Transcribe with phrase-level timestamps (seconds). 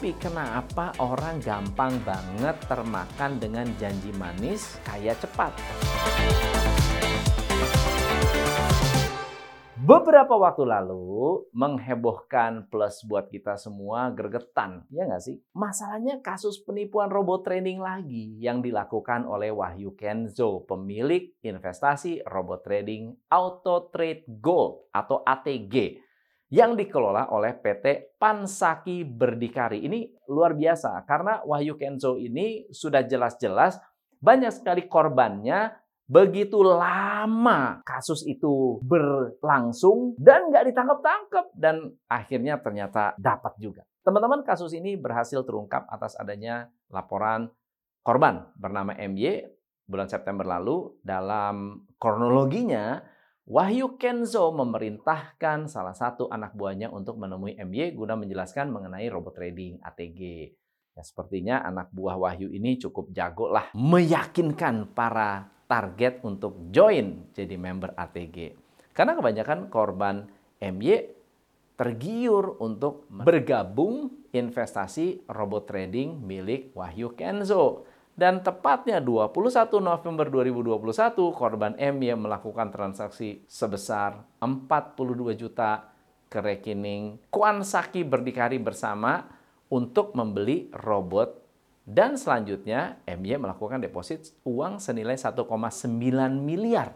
[0.00, 5.52] Tapi kenapa orang gampang banget termakan dengan janji manis kaya cepat?
[9.76, 15.36] Beberapa waktu lalu menghebohkan plus buat kita semua gergetan, ya nggak sih?
[15.52, 23.20] Masalahnya kasus penipuan robot trading lagi yang dilakukan oleh Wahyu Kenzo, pemilik investasi robot trading
[23.28, 26.08] Auto Trade Gold atau ATG
[26.50, 29.86] yang dikelola oleh PT Pansaki Berdikari.
[29.86, 33.78] Ini luar biasa karena Wahyu Kenzo ini sudah jelas-jelas
[34.20, 43.54] banyak sekali korbannya Begitu lama kasus itu berlangsung dan nggak ditangkap-tangkap dan akhirnya ternyata dapat
[43.62, 43.86] juga.
[44.02, 47.46] Teman-teman kasus ini berhasil terungkap atas adanya laporan
[48.02, 49.54] korban bernama MY
[49.86, 50.98] bulan September lalu.
[50.98, 52.98] Dalam kronologinya,
[53.48, 59.80] Wahyu Kenzo memerintahkan salah satu anak buahnya untuk menemui MY guna menjelaskan mengenai robot trading
[59.80, 60.20] ATG.
[60.94, 67.54] Ya, sepertinya anak buah Wahyu ini cukup jago lah meyakinkan para target untuk join jadi
[67.54, 68.58] member ATG.
[68.90, 70.26] Karena kebanyakan korban
[70.60, 71.16] MY
[71.78, 77.88] tergiur untuk bergabung investasi robot trading milik Wahyu Kenzo.
[78.20, 80.84] Dan tepatnya 21 November 2021,
[81.32, 85.88] korban MY melakukan transaksi sebesar 42 juta
[86.28, 89.24] ke rekening Kwansaki Berdikari bersama
[89.72, 91.32] untuk membeli robot
[91.88, 95.40] dan selanjutnya MY melakukan deposit uang senilai 1,9
[96.44, 96.92] miliar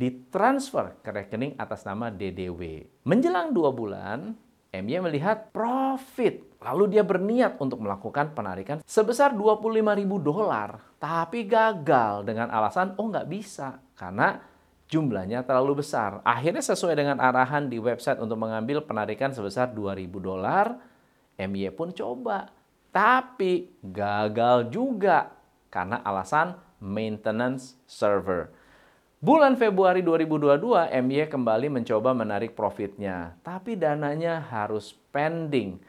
[0.00, 2.88] ditransfer ke rekening atas nama DDW.
[3.04, 4.32] Menjelang dua bulan,
[4.68, 6.44] MY melihat profit.
[6.60, 9.64] Lalu dia berniat untuk melakukan penarikan sebesar 25
[9.96, 10.80] ribu dolar.
[11.00, 13.80] Tapi gagal dengan alasan, oh nggak bisa.
[13.96, 14.36] Karena
[14.90, 16.20] jumlahnya terlalu besar.
[16.26, 20.76] Akhirnya sesuai dengan arahan di website untuk mengambil penarikan sebesar 2000 dolar,
[21.38, 25.30] MY pun coba tapi gagal juga
[25.68, 28.50] karena alasan maintenance server.
[29.18, 35.82] Bulan Februari 2022, MY kembali mencoba menarik profitnya, tapi dananya harus pending.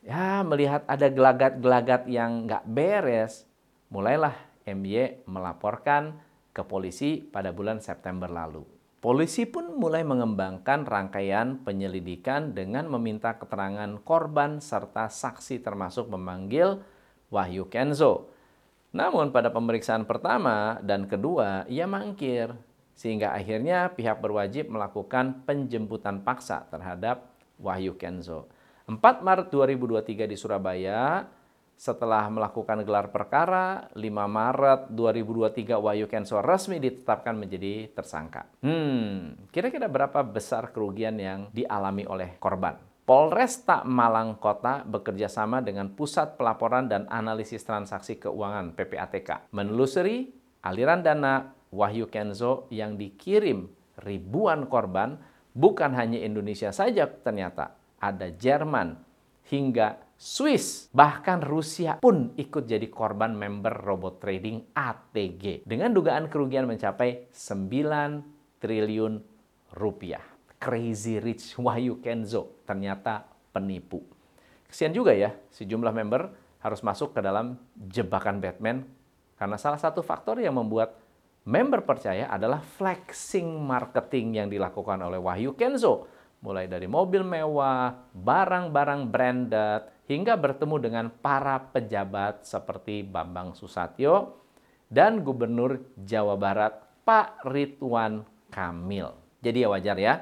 [0.00, 3.44] Ya, melihat ada gelagat-gelagat yang nggak beres,
[3.92, 4.32] mulailah
[4.64, 6.16] MY melaporkan
[6.56, 8.64] ke polisi pada bulan September lalu.
[9.04, 16.80] Polisi pun mulai mengembangkan rangkaian penyelidikan dengan meminta keterangan korban serta saksi termasuk memanggil
[17.28, 18.31] Wahyu Kenzo.
[18.92, 22.52] Namun pada pemeriksaan pertama dan kedua ia mangkir
[22.92, 28.52] sehingga akhirnya pihak berwajib melakukan penjemputan paksa terhadap Wahyu Kenzo.
[28.84, 31.24] 4 Maret 2023 di Surabaya,
[31.72, 33.96] setelah melakukan gelar perkara, 5
[34.28, 38.44] Maret 2023 Wahyu Kenso resmi ditetapkan menjadi tersangka.
[38.60, 42.91] Hmm, kira-kira berapa besar kerugian yang dialami oleh korban?
[43.12, 50.32] Polresta Malang Kota bekerja sama dengan Pusat Pelaporan dan Analisis Transaksi Keuangan PPATK menelusuri
[50.64, 53.68] aliran dana Wahyu Kenzo yang dikirim
[54.00, 55.20] ribuan korban
[55.52, 58.96] bukan hanya Indonesia saja ternyata ada Jerman
[59.44, 66.64] hingga Swiss, bahkan Rusia pun ikut jadi korban member robot trading ATG dengan dugaan kerugian
[66.64, 69.20] mencapai 9 triliun
[69.76, 70.31] rupiah.
[70.62, 74.06] Crazy Rich Wahyu Kenzo ternyata penipu.
[74.70, 76.30] Kesian juga ya, sejumlah member
[76.62, 78.86] harus masuk ke dalam jebakan Batman
[79.34, 80.94] karena salah satu faktor yang membuat
[81.42, 86.06] member percaya adalah flexing marketing yang dilakukan oleh Wahyu Kenzo
[86.42, 94.42] mulai dari mobil mewah, barang-barang branded, hingga bertemu dengan para pejabat seperti Bambang Susatyo
[94.90, 96.74] dan Gubernur Jawa Barat
[97.06, 99.14] Pak Ridwan Kamil.
[99.40, 100.14] Jadi ya wajar ya,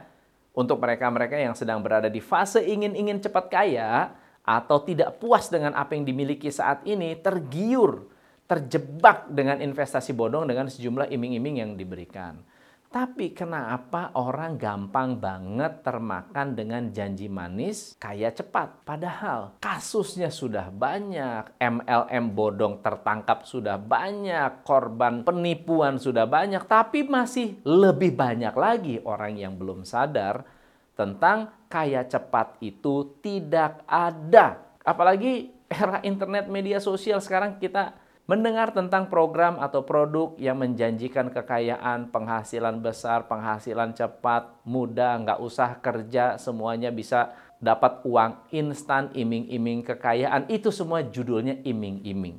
[0.54, 5.94] untuk mereka-mereka yang sedang berada di fase ingin-ingin cepat kaya atau tidak puas dengan apa
[5.94, 8.08] yang dimiliki saat ini, tergiur,
[8.50, 12.42] terjebak dengan investasi bodong dengan sejumlah iming-iming yang diberikan.
[12.90, 18.82] Tapi kenapa orang gampang banget termakan dengan janji manis kaya cepat?
[18.82, 27.62] Padahal kasusnya sudah banyak, MLM bodong tertangkap sudah banyak, korban penipuan sudah banyak, tapi masih
[27.62, 30.42] lebih banyak lagi orang yang belum sadar
[30.98, 34.66] tentang kaya cepat itu tidak ada.
[34.82, 37.94] Apalagi era internet media sosial sekarang kita
[38.30, 45.82] mendengar tentang program atau produk yang menjanjikan kekayaan, penghasilan besar, penghasilan cepat, mudah, nggak usah
[45.82, 52.38] kerja, semuanya bisa dapat uang instan, iming-iming kekayaan, itu semua judulnya iming-iming.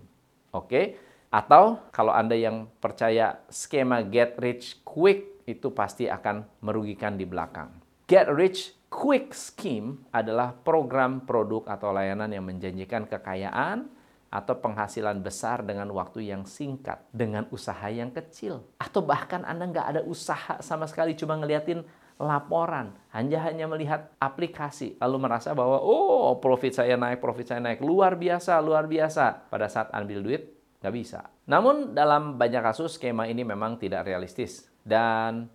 [0.56, 0.96] Oke?
[1.28, 7.68] Atau kalau Anda yang percaya skema get rich quick, itu pasti akan merugikan di belakang.
[8.08, 14.00] Get rich quick scheme adalah program produk atau layanan yang menjanjikan kekayaan
[14.32, 18.64] atau penghasilan besar dengan waktu yang singkat, dengan usaha yang kecil.
[18.80, 21.84] Atau bahkan Anda nggak ada usaha sama sekali, cuma ngeliatin
[22.16, 27.84] laporan, hanya hanya melihat aplikasi, lalu merasa bahwa, oh profit saya naik, profit saya naik,
[27.84, 29.52] luar biasa, luar biasa.
[29.52, 30.44] Pada saat ambil duit,
[30.80, 31.28] nggak bisa.
[31.50, 34.70] Namun dalam banyak kasus, skema ini memang tidak realistis.
[34.82, 35.50] Dan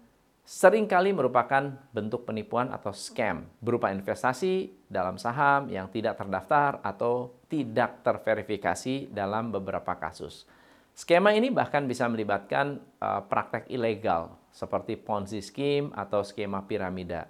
[0.47, 7.35] sering kali merupakan bentuk penipuan atau scam berupa investasi dalam saham yang tidak terdaftar atau
[7.51, 10.47] tidak terverifikasi dalam beberapa kasus.
[10.95, 17.29] Skema ini bahkan bisa melibatkan uh, praktek ilegal seperti Ponzi scheme atau skema piramida.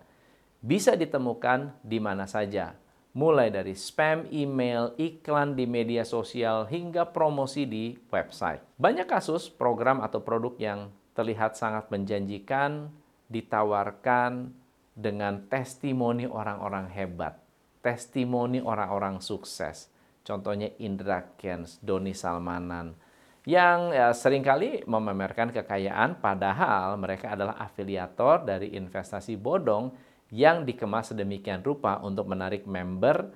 [0.63, 2.79] Bisa ditemukan di mana saja,
[3.17, 8.63] mulai dari spam email, iklan di media sosial, hingga promosi di website.
[8.77, 12.93] Banyak kasus program atau produk yang terlihat sangat menjanjikan
[13.27, 14.51] ditawarkan
[14.97, 17.37] dengan testimoni orang-orang hebat,
[17.85, 19.93] testimoni orang-orang sukses.
[20.27, 22.99] Contohnya Indra Kens, Doni Salmanan,
[23.47, 29.95] yang ya, sering kali memamerkan kekayaan padahal mereka adalah afiliator dari investasi bodong
[30.35, 33.31] yang dikemas sedemikian rupa untuk menarik member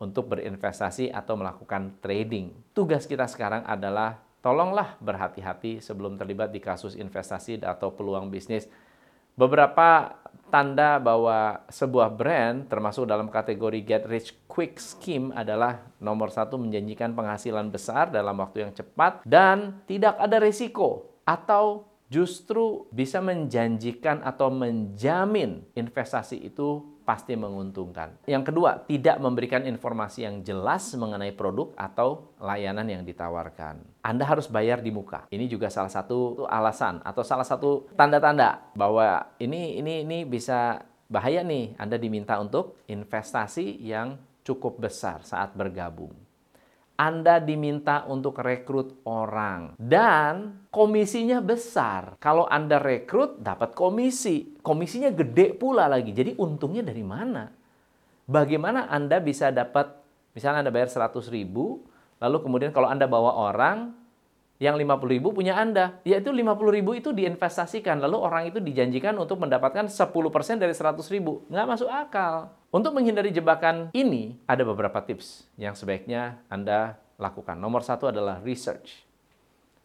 [0.00, 2.50] untuk berinvestasi atau melakukan trading.
[2.72, 8.66] Tugas kita sekarang adalah tolonglah berhati-hati sebelum terlibat di kasus investasi atau peluang bisnis
[9.32, 10.20] Beberapa
[10.52, 17.16] tanda bahwa sebuah brand termasuk dalam kategori get rich quick scheme adalah nomor satu menjanjikan
[17.16, 24.52] penghasilan besar dalam waktu yang cepat dan tidak ada risiko atau justru bisa menjanjikan atau
[24.52, 28.22] menjamin investasi itu pasti menguntungkan.
[28.24, 33.82] Yang kedua, tidak memberikan informasi yang jelas mengenai produk atau layanan yang ditawarkan.
[34.02, 35.26] Anda harus bayar di muka.
[35.30, 41.42] Ini juga salah satu alasan atau salah satu tanda-tanda bahwa ini ini ini bisa bahaya
[41.42, 41.76] nih.
[41.76, 46.21] Anda diminta untuk investasi yang cukup besar saat bergabung.
[47.02, 52.14] Anda diminta untuk rekrut orang dan komisinya besar.
[52.22, 56.14] Kalau Anda rekrut dapat komisi, komisinya gede pula lagi.
[56.14, 57.50] Jadi untungnya dari mana?
[58.30, 59.98] Bagaimana Anda bisa dapat
[60.30, 61.82] misalnya Anda bayar 100 ribu,
[62.22, 63.98] lalu kemudian kalau Anda bawa orang
[64.60, 69.42] yang 50 ribu punya Anda, yaitu 50 ribu itu diinvestasikan, lalu orang itu dijanjikan untuk
[69.42, 71.42] mendapatkan 10% dari 100 ribu.
[71.50, 72.52] Nggak masuk akal.
[72.72, 77.58] Untuk menghindari jebakan ini, ada beberapa tips yang sebaiknya Anda lakukan.
[77.58, 79.02] Nomor satu adalah research.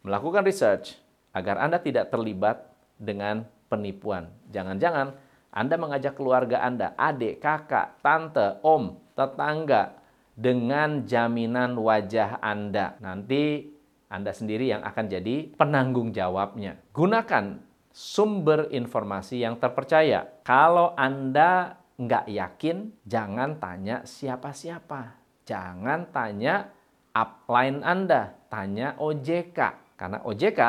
[0.05, 0.95] Melakukan research
[1.33, 2.63] agar Anda tidak terlibat
[2.97, 4.31] dengan penipuan.
[4.53, 5.13] Jangan-jangan
[5.51, 9.97] Anda mengajak keluarga Anda, adik, kakak, tante, om, tetangga,
[10.37, 12.93] dengan jaminan wajah Anda.
[13.01, 13.76] Nanti
[14.07, 16.79] anda sendiri yang akan jadi penanggung jawabnya.
[16.95, 17.59] Gunakan
[17.91, 20.23] sumber informasi yang terpercaya.
[20.47, 25.19] Kalau Anda nggak yakin, jangan tanya siapa-siapa.
[25.43, 26.71] Jangan tanya
[27.11, 29.59] upline Anda, tanya OJK.
[29.99, 30.61] Karena OJK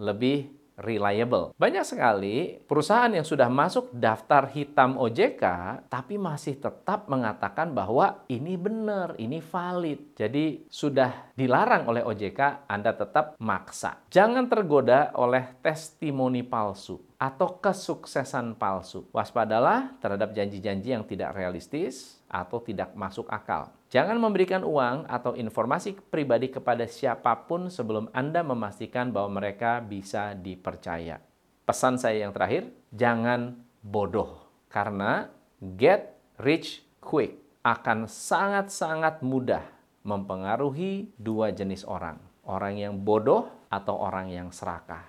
[0.00, 0.48] lebih
[0.80, 1.52] reliable.
[1.56, 5.44] Banyak sekali perusahaan yang sudah masuk daftar hitam OJK
[5.88, 10.16] tapi masih tetap mengatakan bahwa ini benar, ini valid.
[10.16, 14.00] Jadi sudah dilarang oleh OJK, Anda tetap maksa.
[14.08, 19.06] Jangan tergoda oleh testimoni palsu atau kesuksesan palsu.
[19.14, 23.68] Waspadalah terhadap janji-janji yang tidak realistis atau tidak masuk akal.
[23.92, 30.32] Jangan memberikan uang atau informasi pribadi kepada siapa pun sebelum Anda memastikan bahwa mereka bisa
[30.32, 31.20] dipercaya.
[31.68, 34.48] Pesan saya yang terakhir, jangan bodoh.
[34.72, 35.28] Karena
[35.60, 39.62] get rich quick akan sangat-sangat mudah
[40.02, 42.16] mempengaruhi dua jenis orang.
[42.48, 45.04] Orang yang bodoh atau orang yang serakah.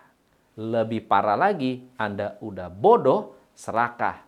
[0.54, 4.22] Lebih parah lagi, Anda udah bodoh, serakah.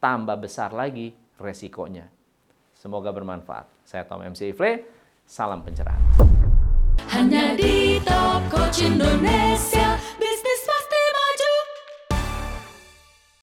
[0.00, 2.17] Tambah besar lagi resikonya.
[2.78, 3.66] Semoga bermanfaat.
[3.82, 4.86] Saya Tom MC Ifle,
[5.26, 5.98] salam pencerahan.
[7.10, 9.77] Hanya di Top Coach Indonesia.